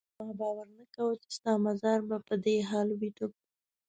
[0.19, 3.31] ما باور نه کاوه چې ستا مزار به په دې حال وینم.